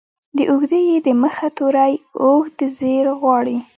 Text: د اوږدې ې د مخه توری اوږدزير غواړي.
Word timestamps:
د 0.37 0.39
اوږدې 0.51 0.81
ې 0.91 0.97
د 1.05 1.07
مخه 1.21 1.47
توری 1.57 1.93
اوږدزير 2.21 3.05
غواړي. 3.21 3.57